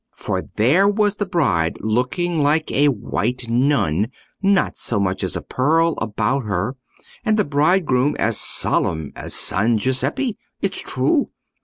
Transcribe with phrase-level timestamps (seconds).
[0.15, 5.93] For there was the bride looking like a white nun—not so much as a pearl
[6.01, 10.39] about her—and the bridegroom as solemn as San Giuseppe.
[10.59, 11.29] It's true!